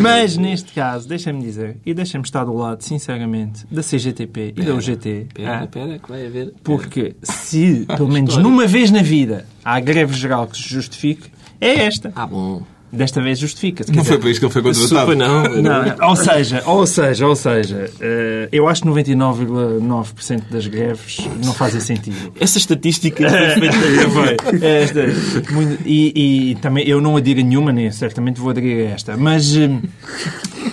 [0.01, 4.75] mas neste caso, deixa-me dizer, e deixa-me estar do lado, sinceramente, da CGTP e da
[4.75, 5.27] UGT.
[5.29, 6.53] Espera, ah, espera, que vai haver.
[6.65, 11.85] Porque se, pelo menos numa vez na vida, há greve geral que se justifique, é
[11.87, 12.13] esta.
[12.17, 12.63] Ah, bom.
[12.93, 13.91] Desta vez justifica-se.
[13.91, 15.63] Não foi dizer, para isto que ele foi Super contratado.
[15.63, 15.63] não.
[15.63, 21.55] não, ou seja, ou seja, ou seja, eh, eu acho que 99,9% das greves não
[21.55, 22.33] fazem sentido.
[22.39, 24.11] Essa estatística foi feita.
[24.11, 24.37] Foi.
[24.69, 28.91] Esta, muito- e, e também eu não adiro a nenhuma, nem certamente vou aderir a
[28.93, 29.17] esta.
[29.17, 29.81] Mas, hum,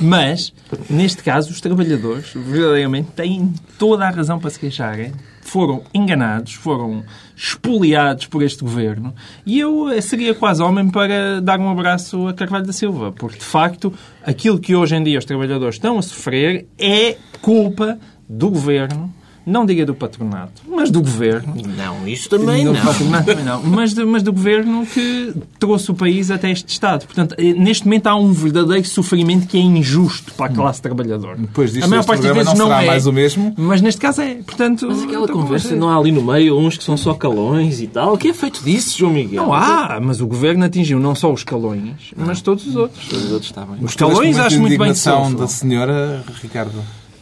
[0.02, 0.54] mas,
[0.90, 5.12] neste caso, os trabalhadores verdadeiramente têm toda a razão para se queixarem.
[5.50, 7.04] Foram enganados, foram
[7.36, 12.34] espoliados por este governo e eu eh, seria quase homem para dar um abraço a
[12.36, 13.92] Carvalho da Silva, porque de facto
[14.24, 17.98] aquilo que hoje em dia os trabalhadores estão a sofrer é culpa
[18.30, 19.12] do governo,
[19.50, 22.82] não diga do patronato, mas do governo, Não, isso também do não.
[22.86, 23.64] patronato também não.
[23.64, 27.06] Mas, do- mas do governo que trouxe o país até este estado.
[27.06, 31.36] Portanto, eh, neste momento há um verdadeiro sofrimento que é injusto para a classe trabalhadora.
[31.38, 32.86] Depois disto, a maior parte das vezes não não, é.
[32.86, 33.54] mais o mesmo.
[33.58, 34.36] Mas neste caso é.
[34.36, 35.78] Portanto, Mas aquela então, conversa, é.
[35.78, 38.14] não há ali no meio uns que são só calões e tal.
[38.14, 39.44] O que é feito disso, João Miguel?
[39.44, 43.12] Não há, mas o governo atingiu não só os calões, mas todos os outros.
[43.12, 43.78] Os outros está bem.
[43.82, 45.34] Os calões acho muito bem que sofram.
[45.34, 46.74] da senhora, Ricardo.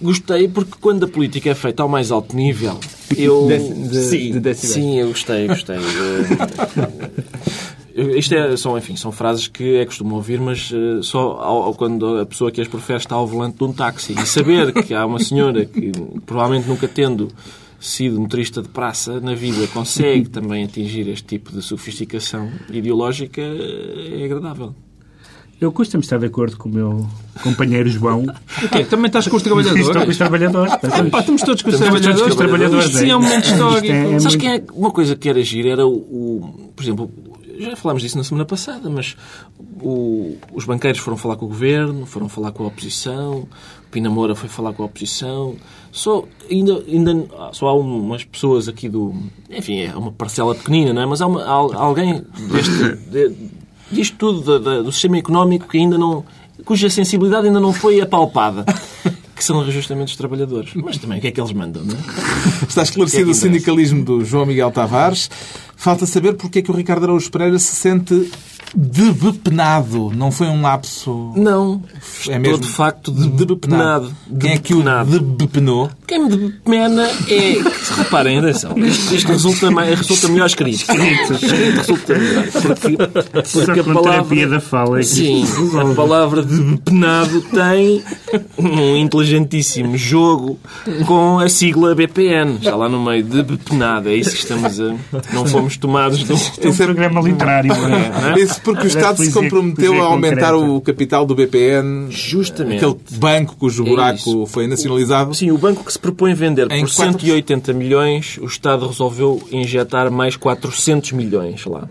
[0.01, 2.79] Gostei porque quando a política é feita ao mais alto nível,
[3.17, 3.47] eu.
[3.47, 5.77] De- de- sim, de sim, eu gostei, gostei.
[8.15, 11.73] Isto é, são, enfim, são frases que é costume ouvir, mas eh, só ao- ao-
[11.73, 14.13] quando a pessoa que as profere está ao volante de um táxi.
[14.13, 15.91] E saber que há uma senhora que,
[16.23, 17.27] provavelmente nunca tendo
[17.79, 24.19] sido motorista de praça na vida, consegue também atingir este tipo de sofisticação ideológica, eh,
[24.21, 24.75] é agradável.
[25.59, 27.07] Eu custa-me estar de acordo com o meu
[27.41, 28.23] companheiro João.
[28.63, 28.83] O quê?
[28.83, 30.09] Também estás com os Estou com trabalhadores?
[30.09, 30.71] os trabalhadores.
[31.09, 32.35] Pá, estamos todos com os Estamos todos com os trabalhadores.
[32.35, 33.51] trabalhadores, Isto sim é um momento é.
[33.51, 33.85] histórico.
[33.85, 36.83] Isto é- Sabes muito- quem é uma coisa que era agir era o, o- por
[36.83, 37.11] exemplo,
[37.59, 39.17] já falámos disso na semana passada, mas
[39.81, 43.47] o- os banqueiros foram falar com o governo, foram falar com a oposição, o
[43.91, 45.55] Pina Moura foi falar com a oposição.
[45.91, 49.11] Só ainda, ainda só há umas pessoas aqui do,
[49.49, 51.05] enfim, é uma parcela pequenina, não é?
[51.07, 53.35] Mas há, uma- há alguém deste, de-
[53.91, 56.23] disto tudo da- do sistema económico que ainda não,
[56.65, 58.65] cuja sensibilidade ainda não foi apalpada.
[59.37, 60.71] Que são justamente os trabalhadores.
[60.73, 62.65] Mas também o que é que eles mandam, não é?
[62.67, 65.29] Está esclarecido O o que é que sindicalismo do João Miguel Tavares.
[65.75, 68.31] Falta saber porque é que o Ricardo Araújo Pereira se sente
[68.75, 70.11] debepenado.
[70.15, 71.31] Não foi um lapso.
[71.35, 74.13] Não, É estou mesmo de facto debepenado.
[74.39, 75.89] Quem é que o debepenou?
[76.05, 77.57] Quem me debepena é...
[77.97, 80.81] Reparem, atenção, isto, isto resulta, mais, resulta melhor escrito.
[80.81, 82.43] Escrito resulta melhor.
[82.47, 82.97] Porque,
[83.51, 84.47] porque a palavra...
[84.47, 84.99] da fala.
[84.99, 85.45] é Sim,
[85.79, 88.03] a palavra debepenado tem
[88.57, 90.59] um inteligentíssimo jogo
[91.05, 92.59] com a sigla BPN.
[92.61, 94.09] Já lá no meio, debepenado.
[94.09, 94.95] É isso que estamos a...
[95.33, 96.37] Não fomos tomados de um...
[96.61, 97.71] É um programa literário.
[97.73, 97.87] é?
[97.87, 98.56] não é?
[98.57, 100.71] Isso porque o Estado se comprometeu a aumentar concreta.
[100.73, 102.11] o capital do BPN.
[102.11, 102.83] Justamente.
[102.83, 104.45] Aquele banco cujo É buraco isso.
[104.47, 105.33] foi nacionalizado.
[105.33, 109.41] Sim, o banco que se propõe vender Em por quatro- 180 milhões, o Estado resolveu
[109.51, 111.87] injetar mais 400 milhões lá.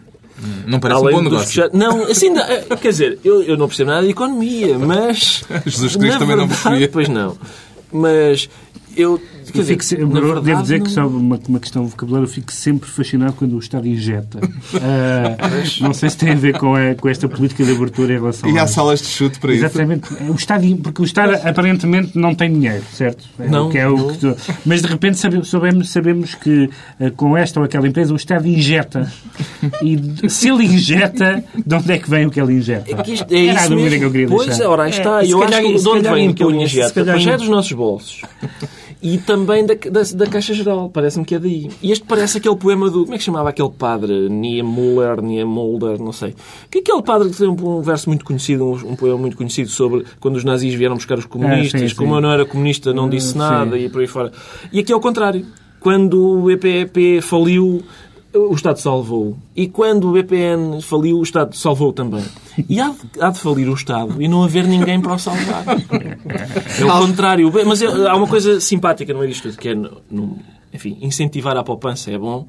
[0.66, 1.52] Não parece um bom dos negócio.
[1.54, 5.42] já- Não, assim, eh, quer dizer, eu, eu não percebo nada de economia, mas...
[5.64, 6.88] Jesus na Cristo também não verdade, percebia.
[6.92, 7.36] Pois não.
[7.92, 8.48] Mas
[8.96, 9.20] Eu,
[9.52, 12.24] quer dizer, fico se- na devo verdade, dizer que só uma, uma questão de vocabulário,
[12.26, 14.40] eu fico sempre fascinado quando o Estado injeta.
[14.82, 15.36] Ah,
[15.80, 18.48] não sei se tem a ver com, a- com esta política de abertura em relação
[18.50, 19.64] E há às- salas de chute para isso.
[19.64, 20.12] Exatamente.
[20.28, 23.24] O Estado, porque o Estado aparentemente não tem dinheiro, certo?
[23.38, 24.08] É Não, o que é o não.
[24.08, 26.68] que tu- Mas de repente sabe- sabemos, sabemos que
[27.00, 29.10] eh, com esta ou aquela empresa o Estado injeta.
[29.82, 32.90] E se ele injeta, de onde é que vem o que ele injeta?
[32.90, 33.98] É que isto- é Era a dúvida mesmo.
[33.98, 34.68] que eu queria pois, deixar.
[34.68, 35.22] ora, aí está.
[35.24, 36.88] É, eu calhar- acho que de onde vem que ele injeta?
[36.88, 38.22] se calhar Pois é dos nossos bolsos.
[39.02, 40.88] E também da, da, da Caixa Geral.
[40.88, 41.70] Parece-me que é daí.
[41.82, 43.02] E este parece aquele poema do...
[43.02, 44.28] Como é que chamava aquele padre?
[44.28, 46.34] Niemuller, Niemulder, não sei.
[46.70, 49.36] Que é aquele padre que tem um, um verso muito conhecido, um, um poema muito
[49.36, 52.14] conhecido sobre quando os nazis vieram buscar os comunistas, Ah, sim, como sim.
[52.16, 53.38] eu não era comunista não Ah, disse sim.
[53.38, 54.32] nada e por aí fora.
[54.72, 55.44] E aqui é o contrário.
[55.78, 57.82] Quando o EPEP faliu,
[58.36, 59.36] o Estado salvou.
[59.54, 62.24] E quando o BPN faliu, o Estado salvou também.
[62.68, 65.64] E há há de falir o Estado e não haver ninguém para o salvar.
[66.80, 67.52] É o contrário.
[67.66, 70.38] Mas é- há uma coisa simpática no meio disto tudo, que é, no- no-
[70.72, 72.46] enfim, incentivar a poupança é bom.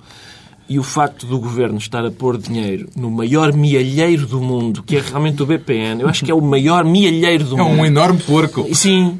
[0.69, 4.97] E o facto do governo estar a pôr dinheiro no maior mielheiro do mundo, que
[4.97, 7.79] é realmente o BPN, eu acho que é o maior mielheiro do É mundo.
[7.81, 8.67] um enorme porco.
[8.75, 9.17] Sim,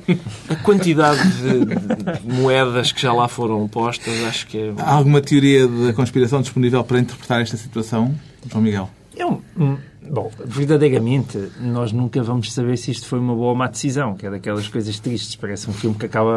[0.50, 4.74] a quantidade de, de moedas que já lá foram postas, acho que é.
[4.78, 8.14] Há alguma teoria da conspiração disponível para interpretar esta situação,
[8.52, 8.90] João Miguel?
[9.16, 9.78] É um, um-
[10.12, 14.26] bom, verdadeiramente, nós nunca vamos saber se isto foi uma boa ou má decisão, que
[14.26, 15.36] é daquelas coisas tristes.
[15.36, 16.34] Parece um filme que acaba,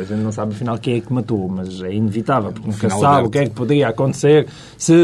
[0.00, 2.98] a gente não sabe afinal quem é que matou, mas é inevitável, porque nunca final
[2.98, 4.46] se sabe o que é que poderia acontecer
[4.78, 4.94] se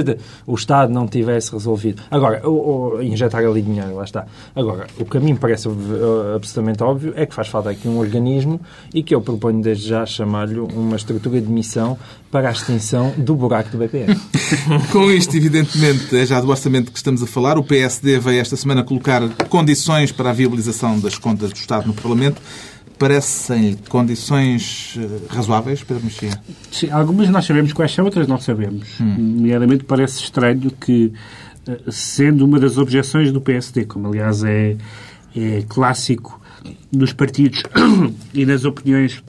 [0.46, 2.02] o Estado não tivesse resolvido.
[2.10, 4.26] Agora, o, o- injetar ali dinheiro, lá está.
[4.54, 8.60] Agora, o caminho parece eh, absolutamente óbvio, é que faz falta aqui um organismo
[8.94, 11.98] e que eu proponho desde já chamar-lhe uma estrutura de missão
[12.32, 14.18] para a extinção do buraco do BPN.
[14.90, 17.58] Com isto, evidentemente, é já do orçamento que estamos a falar.
[17.58, 21.92] O PSD veio esta semana colocar condições para a viabilização das contas do Estado no
[21.92, 22.40] Parlamento.
[22.98, 26.40] Parecem condições eh, razoáveis, Pedro Mexia?
[26.70, 28.88] Sim, algumas nós sabemos quais são, outras não sabemos.
[28.98, 31.12] Nomeadamente parece estranho que,
[31.68, 34.76] eh, sendo uma das objeções do PSD, como aliás é,
[35.36, 36.40] é clássico
[36.90, 37.62] nos partidos
[38.32, 39.22] e nas opiniões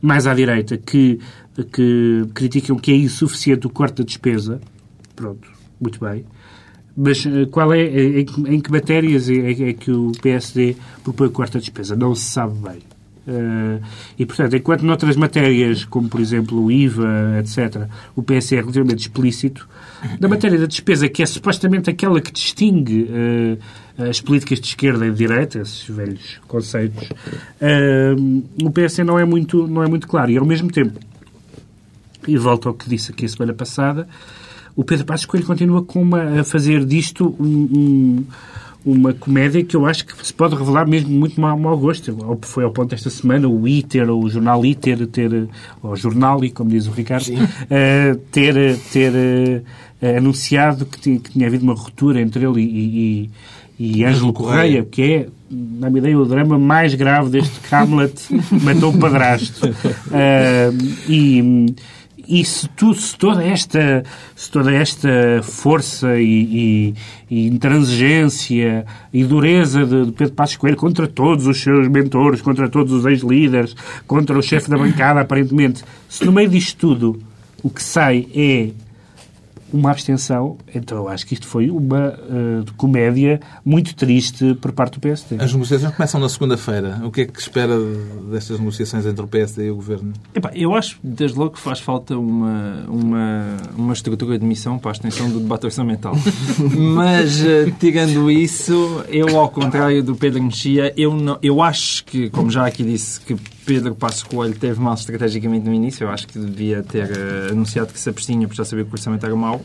[0.00, 1.18] mais à direita, que,
[1.62, 4.60] que criticam que é insuficiente o corte da despesa,
[5.14, 5.48] pronto,
[5.80, 6.24] muito bem.
[6.96, 11.28] Mas eh, qual é, eh, em, em que matérias é, é que o PSD propõe
[11.28, 11.96] o corte da despesa?
[11.96, 12.94] Não se sabe bem.
[13.26, 13.80] Eh,
[14.18, 19.00] e, portanto, enquanto noutras matérias, como por exemplo o IVA, etc., o PS é relativamente
[19.00, 19.68] explícito,
[20.20, 25.06] na matéria da despesa, que é supostamente aquela que distingue eh, as políticas de esquerda
[25.06, 27.08] e de direita, esses velhos conceitos,
[27.60, 28.14] eh,
[28.62, 30.30] o PS não é, muito, não é muito claro.
[30.30, 30.98] E, ao mesmo tempo,
[32.26, 34.06] e volto ao que disse aqui a semana passada,
[34.76, 38.24] o Pedro Passos Coelho continua com uma, a fazer disto um- um-
[38.86, 42.14] uma comédia que eu acho que se pode revelar mesmo muito mau, mau gosto.
[42.42, 45.48] Foi ao ponto esta semana o ITER, ou o jornal ITER, ter,
[45.82, 47.24] ou o jornal, e como diz o Ricardo,
[47.70, 49.62] eh, ter, ter
[50.02, 53.30] eh, anunciado que, ti- que tinha havido uma ruptura entre ele e,
[53.78, 57.74] e, e Ângelo Correia, que é, na minha ideia, o drama mais grave deste que
[57.74, 58.12] Hamlet
[58.62, 59.66] matou o padrasto.
[60.12, 60.70] Eh,
[61.08, 61.74] e,
[62.28, 64.02] e se, tu, se, toda esta,
[64.34, 65.08] se toda esta
[65.42, 66.24] força e,
[66.90, 66.94] e-
[67.30, 72.68] e intransigência e dureza de, de Pedro Passos Coelho contra todos os seus mentores, contra
[72.68, 73.74] todos os ex-líderes,
[74.06, 77.18] contra o chefe da bancada, aparentemente, se no meio disto tudo
[77.62, 78.70] o que sai é
[79.72, 84.94] uma abstenção, então eu acho que isto foi uma eh, comédia muito triste por parte
[84.94, 85.42] do PSD.
[85.42, 87.00] As negociações começam na segunda-feira.
[87.04, 87.74] O que é que espera
[88.30, 90.12] destas negociações entre o PSD e o Governo?
[90.34, 94.90] Epá, eu acho, desde logo, que faz falta uma, uma, uma estrutura de missão para
[94.90, 96.14] a extensão do debate orçamental.
[96.76, 102.30] Mas, eh, tirando isso, eu, ao contrário do Pedro Mexia, eu, não, eu acho que,
[102.30, 106.04] como já aqui disse, que Pedro Passo Coelho teve mal estrategicamente no início.
[106.04, 108.94] Eu acho que devia ter eh, anunciado que se abstinha por já saber que o
[108.94, 109.64] orçamento era mau.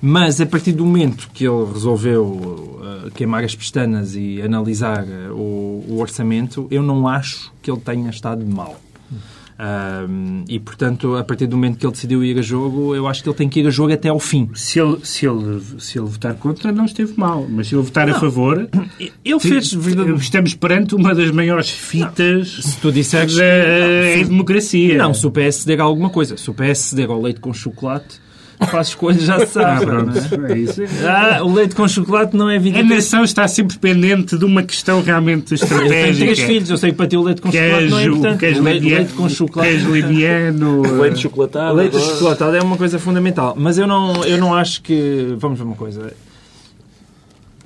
[0.00, 5.30] Mas, a partir do momento que ele resolveu eh, queimar as pestanas e analisar eh,
[5.30, 8.80] o, o orçamento, eu não acho que ele tenha estado mal.
[9.58, 13.22] Ahm, e, portanto, a partir do momento que ele decidiu ir a jogo, eu acho
[13.22, 14.50] que ele tem que ir a jogo até ao fim.
[14.54, 17.46] Se ele, se, ele, se ele votar contra, não esteve mal.
[17.48, 18.68] Mas se ele votar a favor,
[19.24, 19.72] Ele fez...
[20.20, 23.36] estamos perante uma das maiores fitas Se tu disseres...
[23.36, 24.98] da em democracia.
[24.98, 26.36] Não, se o PS ceder a alguma coisa.
[26.36, 28.20] Se o PS ceder ao leite com chocolate,
[28.70, 30.52] faz escolhas, já se Ah, sabe.
[30.52, 30.58] é?
[30.58, 30.82] Isso.
[31.06, 34.62] Ah, o leite com chocolate não é A 23 nação está sempre pendente de uma
[34.62, 36.24] questão realmente Eu tenho estratégica.
[36.32, 38.06] três filhos, eu sei que para ti o leite com Que chocolate não é o-
[38.16, 38.44] importante.
[38.58, 39.70] O leite, leite com chocolate.
[39.70, 40.82] que és lidiano.
[41.02, 41.74] Leite chocolatado.
[41.76, 42.12] Leite agora.
[42.12, 43.54] chocolatado é uma coisa fundamental.
[43.58, 45.34] Mas eu não, eu não acho que.
[45.38, 46.12] Vamos ver uma coisa.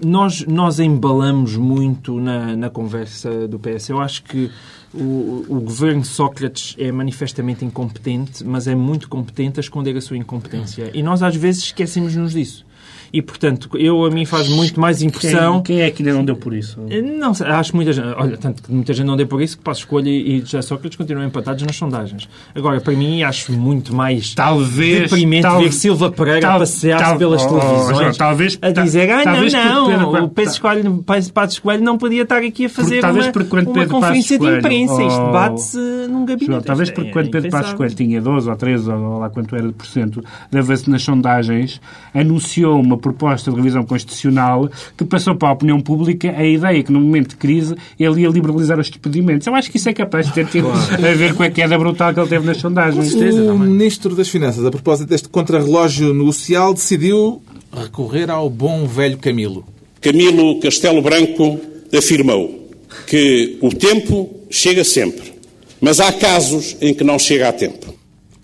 [0.05, 3.89] nós, nós embalamos muito na, na conversa do PS.
[3.91, 4.51] Eu acho que
[4.95, 10.17] o, o governo Sócrates é manifestamente incompetente, mas é muito competente a esconder a sua
[10.17, 10.91] incompetência.
[10.95, 12.65] E nós, às vezes, esquecemos-nos disso.
[13.13, 15.63] E, portanto, eu, a mim faz muito mais impressão...
[15.63, 16.79] Quem, quem é que ainda não deu por isso?
[17.19, 18.07] Não sei, acho que muita gente...
[18.17, 20.97] Olha, tanto que muita gente não deu por isso que Passo Escolha e José Sócrates
[20.97, 22.29] continuam empatados nas sondagens.
[22.55, 27.05] Agora, para mim, acho muito mais Talvez- deprimente tal- ver Silva Pereira tal- a passear-se
[27.05, 31.59] tal- pelas oh, televisões talvez- a dizer ah, não, não, Pedro- o Pedro Escolho, Passos
[31.59, 34.47] Coelho não podia estar aqui a fazer talvez uma, porque quando uma Pedro conferência de
[34.47, 34.95] imprensa.
[34.95, 36.47] Coelho- Isto oh, debate-se num gabinete.
[36.47, 37.73] João, talvez porque é quando Pedro Passos.
[37.75, 41.81] Coelho tinha 12 ou 13 ou lá quanto era de porcento de avanço nas sondagens,
[42.15, 46.93] anunciou uma proposta de revisão constitucional que passou para a opinião pública a ideia que
[46.93, 49.47] no momento de crise ele ia liberalizar os despedimentos.
[49.47, 52.13] Eu acho que isso é capaz de ter tido a ver com a queda brutal
[52.13, 53.15] que ele teve nas sondagens.
[53.15, 59.65] O Ministro das Finanças, a propósito deste contrarrelógio negocial, decidiu recorrer ao bom velho Camilo.
[60.01, 61.61] Camilo Castelo Branco
[61.97, 62.71] afirmou
[63.07, 65.35] que o tempo chega sempre,
[65.81, 67.95] mas há casos em que não chega a tempo.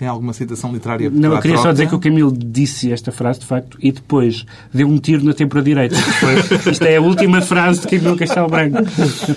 [0.02, 3.38] Tem alguma citação literária Não, eu queria só dizer que o Camilo disse esta frase,
[3.38, 5.94] de facto, e depois deu um tiro na tempora direita.
[5.94, 8.78] Foi- isto é a última frase de Camilo Castelo Branco.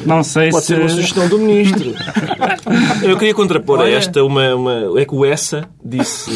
[0.07, 0.73] Não sei Pode se...
[0.73, 1.93] ser uma sugestão do ministro.
[3.03, 4.99] Eu queria contrapor a esta uma, uma.
[4.99, 6.31] É que o Essa disse.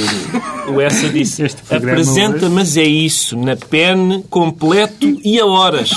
[0.68, 1.44] O Essa disse.
[1.68, 5.90] Apresenta, mas é isso, na pen, completo e a horas.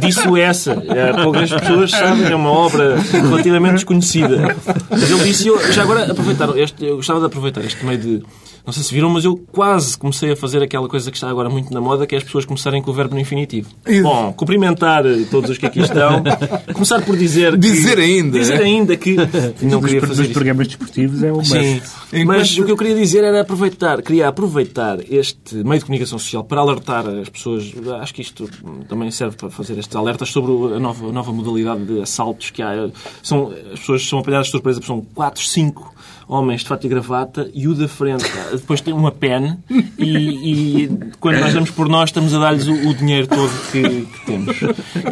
[0.00, 0.72] Disse o Essa.
[0.88, 4.56] É, poucas pessoas sabem, é uma obra relativamente desconhecida.
[4.90, 5.46] Mas ele disse.
[5.46, 6.58] Eu, já agora, aproveitar.
[6.58, 8.22] Este, eu gostava de aproveitar este meio de.
[8.66, 11.48] Não sei se viram, mas eu quase comecei a fazer aquela coisa que está agora
[11.48, 13.70] muito na moda, que é as pessoas começarem com o verbo no infinitivo.
[14.02, 16.22] Bom, cumprimentar todos os que aqui estão.
[16.74, 18.38] Começar por dizer que- Dizer ainda.
[18.38, 19.16] Dizer ainda que
[19.62, 20.32] não queria fazer isso.
[20.34, 21.80] programas desportivos é um Sim.
[22.12, 26.18] Enquanto- mas o que eu queria dizer era aproveitar, queria aproveitar este meio de comunicação
[26.18, 27.72] social para alertar as pessoas.
[28.02, 28.50] Acho que isto
[28.86, 32.60] também serve para fazer estes alertas sobre a nova, a nova modalidade de assaltos que
[32.60, 32.90] há.
[33.22, 35.94] São, as pessoas são apanhadas de surpresa, porque são 4, 5
[36.28, 39.56] homens de fato e gravata e o da frente depois tem uma pen
[39.98, 40.88] e, e
[41.18, 44.56] quando nós damos por nós estamos a dar-lhes o, o dinheiro todo que, que temos.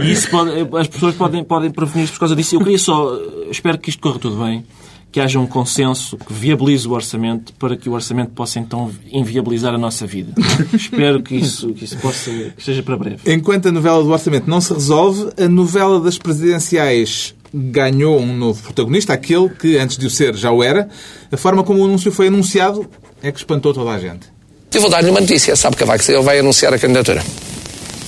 [0.01, 2.57] E isso pode, as pessoas podem, podem prevenir-se por causa disso.
[2.57, 3.19] Eu queria só,
[3.51, 4.65] espero que isto corra tudo bem,
[5.11, 9.75] que haja um consenso que viabilize o orçamento para que o orçamento possa então inviabilizar
[9.75, 10.35] a nossa vida.
[10.75, 13.33] espero que isso, que isso possa, que seja para breve.
[13.33, 18.63] Enquanto a novela do orçamento não se resolve, a novela das presidenciais ganhou um novo
[18.63, 20.89] protagonista, aquele que, antes de o ser, já o era.
[21.33, 22.87] A forma como o anúncio foi anunciado
[23.23, 24.27] é que espantou toda a gente.
[24.73, 25.57] Eu vou dar-lhe uma notícia.
[25.57, 27.23] Sabe que Cavaco Silva vai anunciar a candidatura.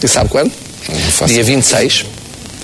[0.02, 0.52] E sabe quando?
[1.26, 2.04] Dia 26,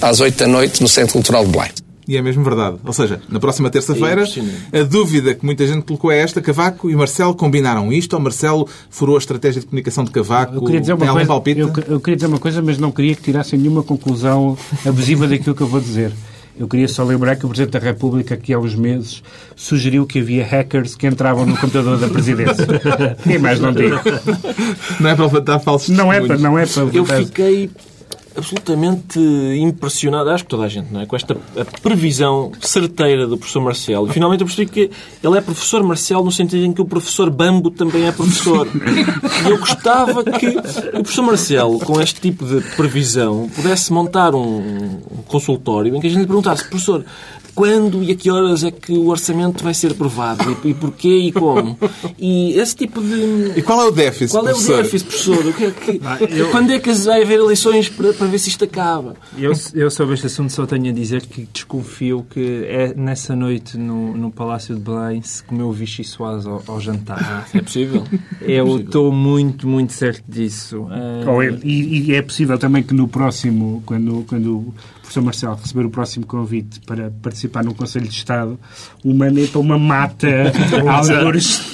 [0.01, 1.70] às 8 da noite, no Centro Cultural de Belém.
[2.07, 2.77] E é mesmo verdade.
[2.85, 4.25] Ou seja, na próxima terça-feira,
[4.70, 6.42] É a dúvida que muita gente colocou é esta.
[6.42, 10.55] Cavaco e Marcelo combinaram isto ou Marcelo furou a estratégia de comunicação de Cavaco?
[10.55, 13.23] Eu queria, dizer uma coisa, eu, eu queria dizer uma coisa, mas não queria que
[13.23, 16.12] tirassem nenhuma conclusão abusiva daquilo que eu vou dizer.
[16.57, 19.23] Eu queria só lembrar que o Presidente da República, aqui há uns meses,
[19.57, 22.64] sugeriu que havia hackers que entravam no computador da Presidência.
[23.27, 23.97] E mais não digo.
[25.01, 27.71] Não é para levantar falsos Não é para, não é para Eu fiquei
[28.37, 29.18] absolutamente
[29.59, 31.07] impressionado, acho que toda a gente, não é?
[31.07, 31.37] Com esta
[31.83, 34.09] previsão certeira do professor Marcelo.
[34.09, 34.90] E finalmente eu percebi que
[35.23, 38.68] ele é professor Marcelo no sentido em que o professor Bambo também é professor.
[39.47, 44.99] E eu gostava que o professor Marcelo, com este tipo de previsão, pudesse montar um
[45.27, 47.05] consultório em que a gente lhe perguntasse, professor,
[47.55, 50.57] quando e a que horas é que o orçamento vai ser aprovado?
[50.64, 51.79] E, e porquê e como?
[52.19, 53.53] E esse tipo de...
[53.57, 55.47] E qual é o déficit, Qual é o déficit, professor?
[55.47, 58.64] O que é que- Quando é que vai haver eleições para, para ver se isto
[58.64, 59.14] acaba?
[59.38, 63.77] Eu, eu sobre este assunto só tenho a dizer que desconfio que é nessa noite
[63.79, 67.49] no, no Palácio de Belém se comeu Vichy Soares ao, ao jantar.
[67.55, 68.05] É possível.
[68.40, 70.87] Eu estou muito, muito certo disso.
[71.27, 75.59] Ou é- e, e é possível também que no próximo, quando, quando o professor Marcelo
[75.62, 78.59] receber o próximo convite para participar no Conselho de Estado,
[79.05, 80.27] uma neta, uma mata,
[80.89, 81.73] algures,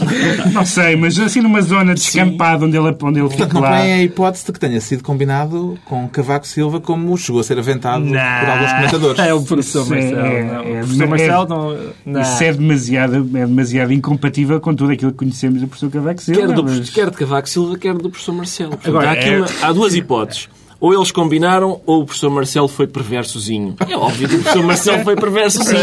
[0.52, 3.92] não sei, mas assim numa zona descampada onde ele, onde ele Portanto, fica não põe
[3.92, 8.04] a hipótese de que tenha sido combinado com Cavaco Silva como chegou a ser aventado
[8.04, 8.10] Não.
[8.12, 9.20] por alguns comentadores.
[9.30, 10.20] É o professor Sim, Marcelo.
[10.26, 10.54] é- não.
[10.54, 11.78] é- o professor é- Marcelo não.
[12.06, 12.20] não.
[12.22, 16.40] Isso é demasiado, é demasiado incompatível com tudo aquilo que conhecemos do professor Cavaco Silva.
[16.40, 18.70] Quer, do, mas- quer de Cavaco Silva, quer do professor Marcelo.
[18.70, 20.48] Portanto, Agora, há, aqui é- uma- há duas hipóteses.
[20.80, 23.76] Ou eles combinaram, ou o professor Marcelo foi perversozinho.
[23.86, 25.80] É óbvio que o professor Marcelo foi perversozinho.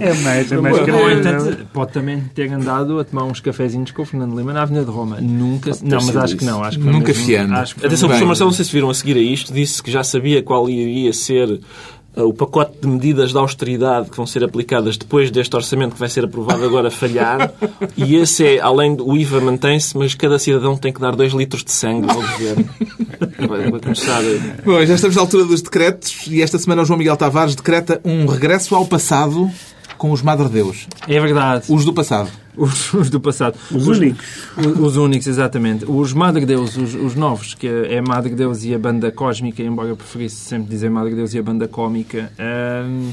[0.00, 4.04] É mais, é mais então, pode também ter andado a tomar uns cafezinhos com o
[4.06, 5.20] Fernando Lima na Avenida de Roma.
[5.20, 5.72] Nunca.
[5.82, 6.64] Não, mas acho que não.
[6.64, 7.52] Acho que Nunca fiando.
[7.52, 9.90] Que Atenção, o professor Marcelo, não sei se viram a seguir a isto, disse que
[9.90, 11.60] já sabia qual iria ser
[12.24, 16.08] o pacote de medidas de austeridade que vão ser aplicadas depois deste orçamento que vai
[16.08, 17.52] ser aprovado agora falhar.
[17.96, 21.64] E esse é, além do IVA mantém-se, mas cada cidadão tem que dar 2 litros
[21.64, 22.68] de sangue ao governo.
[23.82, 24.62] Começar a...
[24.64, 28.00] Bom, já estamos na altura dos decretos e esta semana o João Miguel Tavares decreta
[28.04, 29.50] um regresso ao passado
[29.98, 30.86] com os Madre Deus.
[31.06, 31.64] É verdade.
[31.68, 32.30] Os do passado.
[32.56, 33.58] Os, os do passado.
[33.70, 34.26] Os únicos.
[34.56, 35.84] Os, os únicos, exatamente.
[35.84, 39.88] Os Madre Deus, os, os novos, que é Madre Deus e a banda cósmica, embora
[39.88, 42.32] eu preferisse sempre dizer Madre Deus e a banda cómica.
[42.88, 43.12] hum,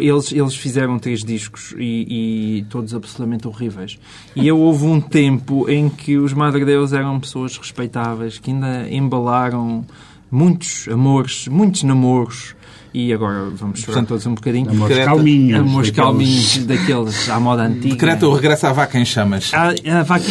[0.00, 3.98] eles, eles fizeram três discos e, e todos absolutamente horríveis.
[4.34, 8.88] E eu houve um tempo em que os Madre Deus eram pessoas respeitáveis, que ainda
[8.90, 9.84] embalaram
[10.30, 12.54] muitos amores, muitos namoros.
[12.94, 14.68] E agora vamos chorar todos um bocadinho.
[14.70, 15.60] Amores Decreta- calminhos.
[15.60, 17.88] Amores daqueles- calminhos daqueles à moda antiga.
[17.94, 19.50] Decreta o regresso à vaca em chamas.
[19.54, 19.68] A,
[19.98, 20.24] a vaca...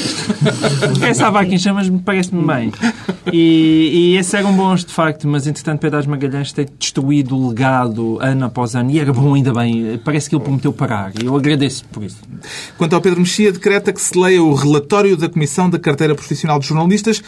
[1.08, 2.72] Essa vaca em chamas me parece-me bem.
[3.32, 8.18] E, e esses eram bons, de facto, mas entretanto Pedro Magalhães tem destruído o legado
[8.22, 8.92] ano após ano.
[8.92, 10.00] E era bom, ainda bem.
[10.04, 11.12] Parece que ele prometeu parar.
[11.22, 12.18] E eu agradeço por isso.
[12.78, 16.60] Quanto ao Pedro Mexia, decreta que se leia o relatório da Comissão da Carteira Profissional
[16.60, 17.22] de Jornalistas,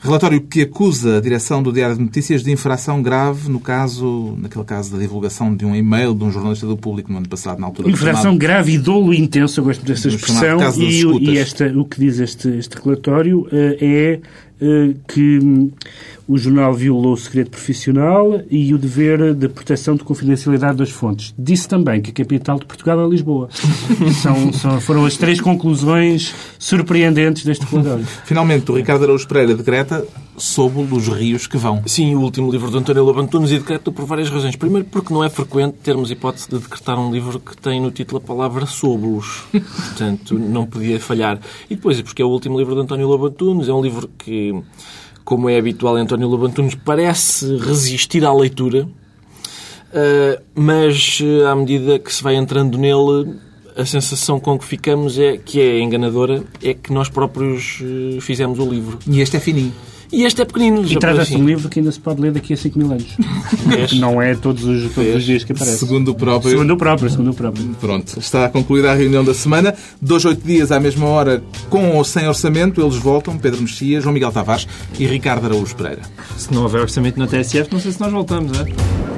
[0.00, 4.64] relatório que acusa a direção do Diário de Notícias de infração grave no caso, naquele
[4.64, 7.66] caso da divulgação de um e-mail de um jornalista do Público no ano passado, na
[7.66, 12.00] altura Infração grave e dolo intenso, eu gosto dessa expressão, e, e esta, o que
[12.00, 14.20] diz este, este relatório eh, é
[15.08, 15.70] que hum,
[16.28, 21.34] o jornal violou o segredo profissional e o dever de proteção de confidencialidade das fontes.
[21.38, 23.48] Disse também que a capital de Portugal é Lisboa.
[24.22, 28.04] são, são- foram as três conclusões surpreendentes deste relatório.
[28.24, 30.04] Finalmente, o Ricardo Araújo Pereira decreta
[30.40, 31.82] sob os rios que vão.
[31.86, 34.56] Sim, o último livro de António Lobo Antunes e decreto por várias razões.
[34.56, 38.18] Primeiro, porque não é frequente termos hipótese de decretar um livro que tem no título
[38.18, 39.44] a palavra sobre-os.
[39.52, 41.38] Portanto, não podia falhar.
[41.68, 43.68] E depois, porque é o último livro de António Lobo Antunes.
[43.68, 44.58] É um livro que,
[45.24, 48.88] como é habitual em António Lobo Antunes, parece resistir à leitura.
[49.90, 53.34] Uh, mas, uh, à medida que se vai entrando nele,
[53.76, 58.58] a sensação com que ficamos é que é enganadora, é que nós próprios uh, fizemos
[58.58, 58.98] o livro.
[59.06, 59.74] E este é fininho.
[60.12, 60.84] E este é pequenino.
[60.84, 61.42] E trata-se de assim.
[61.42, 63.06] um livro que ainda se pode ler daqui a 5 mil anos.
[63.98, 65.78] Não é todos os, todos os dias que aparece.
[65.78, 66.50] Segundo o próprio.
[66.50, 67.64] Segundo o próprio, segundo o próprio.
[67.80, 69.74] Pronto, está concluída a reunião da semana.
[70.00, 73.38] Dois, oito dias à mesma hora, com ou sem orçamento, eles voltam.
[73.38, 74.66] Pedro Mexia, João Miguel Tavares
[74.98, 76.02] e Ricardo Araújo Pereira.
[76.36, 79.09] Se não houver orçamento na TSF, não sei se nós voltamos, é?